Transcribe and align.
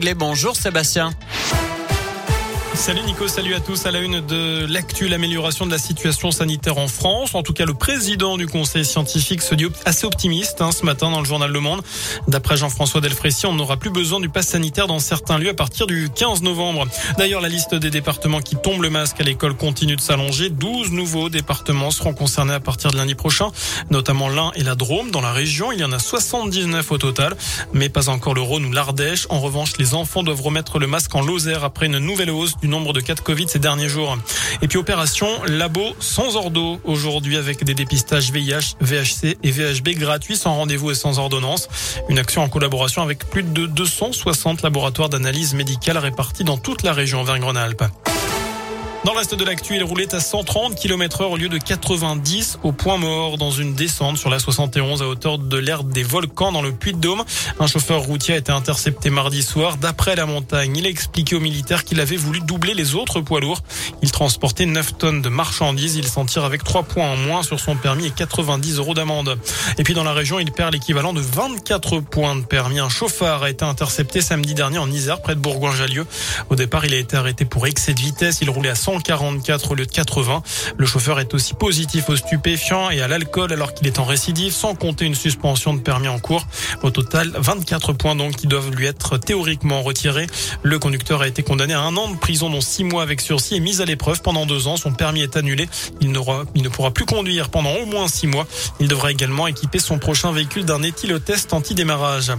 Les 0.00 0.14
bonjour 0.14 0.54
Sébastien. 0.54 1.10
Salut 2.78 3.02
Nico, 3.02 3.26
salut 3.26 3.54
à 3.54 3.60
tous. 3.60 3.86
À 3.86 3.90
la 3.90 3.98
une 3.98 4.20
de 4.20 4.64
l'actu, 4.66 5.08
l'amélioration 5.08 5.66
de 5.66 5.70
la 5.72 5.78
situation 5.78 6.30
sanitaire 6.30 6.78
en 6.78 6.86
France. 6.86 7.34
En 7.34 7.42
tout 7.42 7.52
cas, 7.52 7.64
le 7.64 7.74
président 7.74 8.38
du 8.38 8.46
conseil 8.46 8.84
scientifique 8.84 9.42
se 9.42 9.56
dit 9.56 9.66
assez 9.84 10.06
optimiste 10.06 10.62
hein, 10.62 10.70
ce 10.70 10.86
matin 10.86 11.10
dans 11.10 11.18
le 11.18 11.26
journal 11.26 11.50
Le 11.50 11.58
Monde. 11.58 11.82
D'après 12.28 12.56
Jean-François 12.56 13.00
Delfrécy, 13.00 13.46
on 13.46 13.52
n'aura 13.52 13.78
plus 13.78 13.90
besoin 13.90 14.20
du 14.20 14.28
pass 14.28 14.46
sanitaire 14.46 14.86
dans 14.86 15.00
certains 15.00 15.38
lieux 15.38 15.50
à 15.50 15.54
partir 15.54 15.88
du 15.88 16.08
15 16.14 16.42
novembre. 16.42 16.86
D'ailleurs, 17.18 17.40
la 17.40 17.48
liste 17.48 17.74
des 17.74 17.90
départements 17.90 18.40
qui 18.40 18.54
tombent 18.54 18.82
le 18.82 18.90
masque 18.90 19.20
à 19.20 19.24
l'école 19.24 19.56
continue 19.56 19.96
de 19.96 20.00
s'allonger. 20.00 20.48
12 20.48 20.92
nouveaux 20.92 21.30
départements 21.30 21.90
seront 21.90 22.14
concernés 22.14 22.54
à 22.54 22.60
partir 22.60 22.92
de 22.92 22.96
lundi 22.96 23.16
prochain, 23.16 23.48
notamment 23.90 24.28
l'Ain 24.28 24.52
et 24.54 24.62
la 24.62 24.76
Drôme. 24.76 25.10
Dans 25.10 25.20
la 25.20 25.32
région, 25.32 25.72
il 25.72 25.80
y 25.80 25.84
en 25.84 25.92
a 25.92 25.98
79 25.98 26.92
au 26.92 26.98
total, 26.98 27.36
mais 27.72 27.88
pas 27.88 28.08
encore 28.08 28.34
le 28.34 28.40
Rhône 28.40 28.64
ou 28.66 28.72
l'Ardèche. 28.72 29.26
En 29.30 29.40
revanche, 29.40 29.72
les 29.78 29.94
enfants 29.94 30.22
doivent 30.22 30.42
remettre 30.42 30.78
le 30.78 30.86
masque 30.86 31.14
en 31.16 31.22
Lozère 31.22 31.64
après 31.64 31.86
une 31.86 31.98
nouvelle 31.98 32.30
hausse 32.30 32.56
du 32.56 32.67
nombre 32.68 32.92
de 32.92 33.00
cas 33.00 33.14
de 33.14 33.20
Covid 33.20 33.48
ces 33.48 33.58
derniers 33.58 33.88
jours. 33.88 34.16
Et 34.62 34.68
puis 34.68 34.78
opération 34.78 35.28
labo 35.46 35.94
sans 36.00 36.36
ordo 36.36 36.80
aujourd'hui 36.84 37.36
avec 37.36 37.64
des 37.64 37.74
dépistages 37.74 38.32
VIH, 38.32 38.76
VHC 38.80 39.36
et 39.42 39.50
VHB 39.50 39.90
gratuits 39.98 40.36
sans 40.36 40.54
rendez-vous 40.54 40.90
et 40.90 40.94
sans 40.94 41.18
ordonnance. 41.18 41.68
Une 42.08 42.18
action 42.18 42.42
en 42.42 42.48
collaboration 42.48 43.02
avec 43.02 43.28
plus 43.28 43.42
de 43.42 43.66
260 43.66 44.62
laboratoires 44.62 45.08
d'analyse 45.08 45.54
médicale 45.54 45.98
répartis 45.98 46.44
dans 46.44 46.58
toute 46.58 46.82
la 46.82 46.92
région 46.92 47.20
Auvergne-Rhône-Alpes. 47.20 47.84
Dans 49.08 49.14
le 49.14 49.20
reste 49.20 49.34
de 49.34 49.44
l'actu, 49.46 49.74
il 49.74 49.82
roulait 49.82 50.14
à 50.14 50.20
130 50.20 50.74
km 50.74 51.22
heure 51.22 51.30
au 51.30 51.38
lieu 51.38 51.48
de 51.48 51.56
90 51.56 52.58
au 52.62 52.72
point 52.72 52.98
mort 52.98 53.38
dans 53.38 53.50
une 53.50 53.72
descente 53.72 54.18
sur 54.18 54.28
la 54.28 54.38
71 54.38 55.00
à 55.00 55.08
hauteur 55.08 55.38
de 55.38 55.56
l'aire 55.56 55.82
des 55.82 56.02
volcans 56.02 56.52
dans 56.52 56.60
le 56.60 56.72
Puy-de-Dôme. 56.72 57.24
Un 57.58 57.66
chauffeur 57.66 58.02
routier 58.02 58.34
a 58.34 58.36
été 58.36 58.52
intercepté 58.52 59.08
mardi 59.08 59.42
soir. 59.42 59.78
D'après 59.78 60.14
la 60.14 60.26
montagne, 60.26 60.76
il 60.76 60.84
a 60.84 60.90
expliqué 60.90 61.36
aux 61.36 61.40
militaires 61.40 61.84
qu'il 61.84 62.02
avait 62.02 62.18
voulu 62.18 62.40
doubler 62.40 62.74
les 62.74 62.96
autres 62.96 63.22
poids 63.22 63.40
lourds. 63.40 63.62
Il 64.02 64.12
transportait 64.12 64.66
9 64.66 64.98
tonnes 64.98 65.22
de 65.22 65.30
marchandises. 65.30 65.96
Il 65.96 66.06
s'en 66.06 66.26
tire 66.26 66.44
avec 66.44 66.62
3 66.62 66.82
points 66.82 67.08
en 67.08 67.16
moins 67.16 67.42
sur 67.42 67.60
son 67.60 67.76
permis 67.76 68.04
et 68.04 68.10
90 68.10 68.76
euros 68.76 68.92
d'amende. 68.92 69.38
Et 69.78 69.84
puis 69.84 69.94
dans 69.94 70.04
la 70.04 70.12
région, 70.12 70.38
il 70.38 70.52
perd 70.52 70.74
l'équivalent 70.74 71.14
de 71.14 71.22
24 71.22 72.00
points 72.00 72.36
de 72.36 72.44
permis. 72.44 72.78
Un 72.78 72.90
chauffeur 72.90 73.42
a 73.42 73.48
été 73.48 73.64
intercepté 73.64 74.20
samedi 74.20 74.52
dernier 74.52 74.76
en 74.76 74.90
Isère, 74.90 75.22
près 75.22 75.34
de 75.34 75.40
Bourgoin-Jallieu. 75.40 76.06
Au 76.50 76.56
départ, 76.56 76.84
il 76.84 76.92
a 76.92 76.98
été 76.98 77.16
arrêté 77.16 77.46
pour 77.46 77.66
excès 77.66 77.94
de 77.94 78.00
vitesse. 78.00 78.40
Il 78.42 78.50
roulait 78.50 78.68
à 78.68 78.74
144 78.98 79.70
au 79.70 79.74
lieu 79.76 79.86
de 79.86 79.92
80. 79.92 80.42
Le 80.76 80.86
chauffeur 80.86 81.20
est 81.20 81.32
aussi 81.32 81.54
positif 81.54 82.08
aux 82.08 82.16
stupéfiants 82.16 82.90
et 82.90 83.00
à 83.00 83.08
l'alcool 83.08 83.52
alors 83.52 83.72
qu'il 83.72 83.86
est 83.86 83.98
en 84.00 84.04
récidive, 84.04 84.52
sans 84.52 84.74
compter 84.74 85.04
une 85.04 85.14
suspension 85.14 85.72
de 85.72 85.80
permis 85.80 86.08
en 86.08 86.18
cours. 86.18 86.46
Au 86.82 86.90
total, 86.90 87.32
24 87.36 87.92
points 87.92 88.16
donc 88.16 88.36
qui 88.36 88.46
doivent 88.46 88.70
lui 88.70 88.86
être 88.86 89.16
théoriquement 89.16 89.82
retirés. 89.82 90.26
Le 90.62 90.78
conducteur 90.78 91.22
a 91.22 91.28
été 91.28 91.42
condamné 91.42 91.74
à 91.74 91.80
un 91.80 91.96
an 91.96 92.08
de 92.10 92.16
prison, 92.16 92.50
dont 92.50 92.60
six 92.60 92.82
mois 92.82 93.02
avec 93.02 93.20
sursis 93.20 93.54
et 93.54 93.60
mis 93.60 93.80
à 93.80 93.84
l'épreuve 93.84 94.20
pendant 94.20 94.46
deux 94.46 94.66
ans. 94.66 94.76
Son 94.76 94.92
permis 94.92 95.22
est 95.22 95.36
annulé. 95.36 95.68
Il, 96.00 96.10
ne 96.10 96.68
pourra 96.68 96.90
plus 96.90 97.04
conduire 97.04 97.50
pendant 97.50 97.74
au 97.74 97.86
moins 97.86 98.08
six 98.08 98.26
mois. 98.26 98.46
Il 98.80 98.88
devra 98.88 99.12
également 99.12 99.46
équiper 99.46 99.78
son 99.78 99.98
prochain 99.98 100.32
véhicule 100.32 100.64
d'un 100.64 100.82
éthylotest 100.82 101.52
anti-démarrage. 101.52 102.32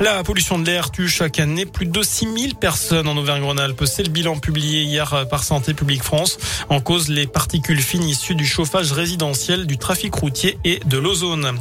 La 0.00 0.22
pollution 0.22 0.58
de 0.58 0.64
l'air 0.64 0.90
tue 0.90 1.08
chaque 1.08 1.40
année 1.40 1.66
plus 1.66 1.86
de 1.86 2.02
6000 2.02 2.54
personnes 2.54 3.08
en 3.08 3.16
Auvergne-Rhône-Alpes. 3.16 3.84
C'est 3.84 4.02
le 4.02 4.10
bilan 4.10 4.38
publié 4.38 4.82
hier 4.82 5.26
par 5.28 5.44
Santé 5.44 5.74
publique 5.74 5.95
France. 6.02 6.38
En 6.68 6.80
cause, 6.80 7.08
les 7.08 7.26
particules 7.26 7.80
fines 7.80 8.08
issues 8.08 8.34
du 8.34 8.46
chauffage 8.46 8.92
résidentiel, 8.92 9.66
du 9.66 9.78
trafic 9.78 10.14
routier 10.14 10.58
et 10.64 10.80
de 10.86 10.98
l'ozone. 10.98 11.52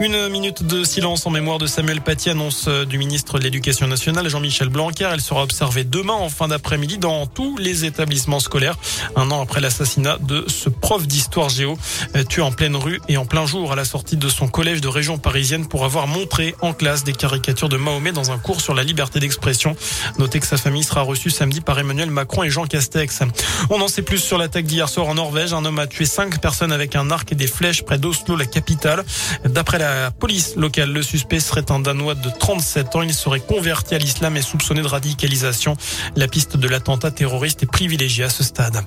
Une 0.00 0.28
minute 0.28 0.62
de 0.62 0.84
silence 0.84 1.26
en 1.26 1.30
mémoire 1.30 1.58
de 1.58 1.66
Samuel 1.66 2.00
Paty, 2.00 2.30
annonce 2.30 2.66
euh, 2.68 2.84
du 2.84 2.98
ministre 2.98 3.38
de 3.38 3.44
l'Éducation 3.44 3.86
nationale, 3.86 4.28
Jean-Michel 4.28 4.68
Blanquer. 4.68 5.08
Elle 5.12 5.20
sera 5.20 5.42
observée 5.42 5.84
demain 5.84 6.14
en 6.14 6.28
fin 6.28 6.48
d'après-midi 6.48 6.98
dans 6.98 7.26
tous 7.26 7.56
les 7.58 7.84
établissements 7.84 8.40
scolaires. 8.40 8.76
Un 9.16 9.30
an 9.30 9.42
après 9.42 9.60
l'assassinat 9.60 10.18
de 10.20 10.44
ce 10.48 10.68
prof 10.68 11.06
d'histoire 11.06 11.48
géo, 11.48 11.76
euh, 12.16 12.24
tué 12.24 12.42
en 12.42 12.52
pleine 12.52 12.76
rue 12.76 13.00
et 13.08 13.16
en 13.16 13.26
plein 13.26 13.46
jour 13.46 13.72
à 13.72 13.76
la 13.76 13.84
sortie 13.84 14.16
de 14.16 14.28
son 14.28 14.48
collège 14.48 14.80
de 14.80 14.88
région 14.88 15.18
parisienne 15.18 15.66
pour 15.66 15.84
avoir 15.84 16.06
montré 16.06 16.54
en 16.60 16.72
classe 16.72 17.04
des 17.04 17.12
caricatures 17.12 17.68
de 17.68 17.76
Mahomet 17.76 18.12
dans 18.12 18.30
un 18.30 18.38
cours 18.38 18.60
sur 18.60 18.74
la 18.74 18.84
liberté 18.84 19.20
d'expression. 19.20 19.76
Notez 20.18 20.40
que 20.40 20.46
sa 20.46 20.56
famille 20.56 20.84
sera 20.84 21.02
reçue 21.02 21.30
samedi 21.30 21.60
par 21.60 21.78
Emmanuel 21.78 22.10
Macron 22.10 22.42
et 22.42 22.50
Jean 22.50 22.66
Castex. 22.66 23.20
En 23.84 23.88
sait 23.88 24.02
plus 24.02 24.18
sur 24.18 24.38
l'attaque 24.38 24.64
d'hier 24.64 24.88
soir 24.88 25.08
en 25.08 25.14
Norvège. 25.14 25.52
Un 25.52 25.64
homme 25.66 25.78
a 25.78 25.86
tué 25.86 26.06
cinq 26.06 26.40
personnes 26.40 26.72
avec 26.72 26.96
un 26.96 27.10
arc 27.10 27.30
et 27.32 27.34
des 27.34 27.46
flèches 27.46 27.82
près 27.82 27.98
d'Oslo, 27.98 28.34
la 28.34 28.46
capitale. 28.46 29.04
D'après 29.44 29.78
la 29.78 30.10
police 30.10 30.56
locale, 30.56 30.90
le 30.90 31.02
suspect 31.02 31.38
serait 31.38 31.70
un 31.70 31.80
Danois 31.80 32.14
de 32.14 32.30
37 32.30 32.96
ans. 32.96 33.02
Il 33.02 33.12
serait 33.12 33.40
converti 33.40 33.94
à 33.94 33.98
l'islam 33.98 34.36
et 34.38 34.42
soupçonné 34.42 34.80
de 34.80 34.88
radicalisation. 34.88 35.76
La 36.16 36.28
piste 36.28 36.56
de 36.56 36.66
l'attentat 36.66 37.10
terroriste 37.10 37.62
est 37.62 37.70
privilégiée 37.70 38.24
à 38.24 38.30
ce 38.30 38.42
stade. 38.42 38.82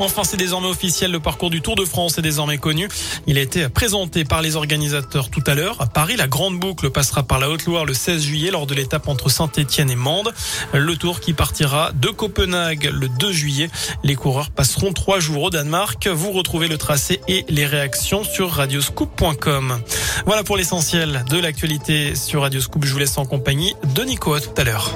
Enfin, 0.00 0.24
c'est 0.24 0.38
désormais 0.38 0.68
officiel. 0.68 1.10
Le 1.12 1.20
parcours 1.20 1.50
du 1.50 1.60
Tour 1.60 1.76
de 1.76 1.84
France 1.84 2.16
est 2.18 2.22
désormais 2.22 2.56
connu. 2.56 2.88
Il 3.26 3.36
a 3.36 3.42
été 3.42 3.68
présenté 3.68 4.24
par 4.24 4.40
les 4.40 4.56
organisateurs 4.56 5.28
tout 5.28 5.42
à 5.46 5.54
l'heure. 5.54 5.76
À 5.80 5.86
Paris, 5.86 6.16
la 6.16 6.26
grande 6.26 6.58
boucle 6.58 6.90
passera 6.90 7.22
par 7.22 7.38
la 7.38 7.50
Haute-Loire 7.50 7.84
le 7.84 7.92
16 7.92 8.22
juillet 8.22 8.50
lors 8.50 8.66
de 8.66 8.74
l'étape 8.74 9.08
entre 9.08 9.28
Saint-Etienne 9.28 9.90
et 9.90 9.96
Mende. 9.96 10.32
Le 10.72 10.96
Tour 10.96 11.20
qui 11.20 11.34
partira 11.34 11.92
de 11.92 12.08
Copenhague 12.08 12.90
le 12.92 13.08
2 13.08 13.32
juillet. 13.32 13.70
Les 14.02 14.14
coureurs 14.14 14.50
passeront 14.50 14.92
trois 14.92 15.20
jours 15.20 15.44
au 15.44 15.50
Danemark. 15.50 16.06
Vous 16.08 16.32
retrouvez 16.32 16.68
le 16.68 16.78
tracé 16.78 17.20
et 17.28 17.44
les 17.48 17.66
réactions 17.66 18.24
sur 18.24 18.50
radioscoop.com. 18.50 19.80
Voilà 20.24 20.44
pour 20.44 20.56
l'essentiel 20.56 21.24
de 21.28 21.38
l'actualité 21.38 22.14
sur 22.14 22.42
Radioscoop. 22.42 22.84
Je 22.84 22.92
vous 22.92 22.98
laisse 22.98 23.18
en 23.18 23.26
compagnie 23.26 23.74
de 23.94 24.02
Nico. 24.02 24.34
À 24.34 24.40
tout 24.40 24.50
à 24.56 24.64
l'heure. 24.64 24.94